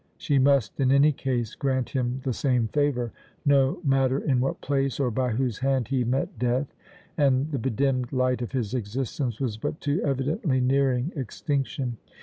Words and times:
She 0.17 0.39
must 0.39 0.79
in 0.79 0.91
any 0.91 1.11
case 1.11 1.53
grant 1.53 1.89
him 1.91 2.21
the 2.23 2.33
same 2.33 2.69
favour, 2.69 3.11
no 3.45 3.79
matter 3.83 4.17
in 4.17 4.39
what 4.39 4.59
place 4.59 4.99
or 4.99 5.11
by 5.11 5.29
whose 5.29 5.59
hand 5.59 5.89
he 5.89 6.03
met 6.03 6.39
death, 6.39 6.73
and 7.19 7.51
the 7.51 7.59
bedimmed 7.59 8.11
light 8.11 8.41
of 8.41 8.51
his 8.51 8.73
existence 8.73 9.39
was 9.39 9.57
but 9.57 9.79
too 9.79 10.01
evidently 10.03 10.59
nearing 10.59 11.13
extinction. 11.15 11.97